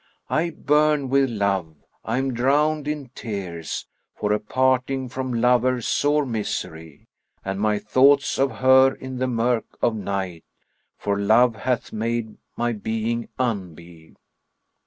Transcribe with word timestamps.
I 0.31 0.49
burn 0.49 1.09
with 1.09 1.29
love, 1.29 1.75
I 2.03 2.17
am 2.17 2.33
drowned 2.33 2.87
in 2.87 3.09
tears 3.09 3.85
* 4.01 4.15
For 4.17 4.33
a 4.33 4.39
parting 4.39 5.09
from 5.09 5.31
lover, 5.31 5.79
sore 5.79 6.25
misery! 6.25 7.07
And 7.45 7.59
my 7.61 7.77
thoughts 7.77 8.39
of 8.39 8.49
her 8.51 8.95
in 8.95 9.17
the 9.19 9.27
murk 9.27 9.77
of 9.79 9.95
night 9.95 10.43
* 10.73 10.97
For 10.97 11.19
love 11.19 11.55
hath 11.55 11.93
make 11.93 12.29
my 12.57 12.71
being 12.71 13.29
unbe." 13.37 14.15